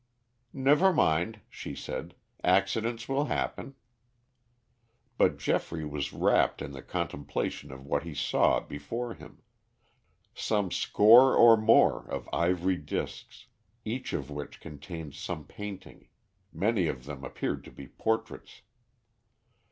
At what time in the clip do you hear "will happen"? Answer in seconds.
3.07-3.75